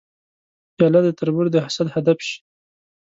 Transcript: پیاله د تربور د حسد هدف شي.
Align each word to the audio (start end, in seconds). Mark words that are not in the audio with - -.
پیاله 0.75 0.99
د 1.03 1.09
تربور 1.19 1.45
د 1.51 1.55
حسد 1.65 1.87
هدف 1.95 2.19
شي. 2.27 2.37